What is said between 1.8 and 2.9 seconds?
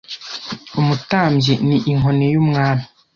inkoni y'umwami,